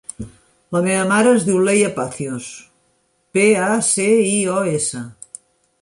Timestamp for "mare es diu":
1.11-1.59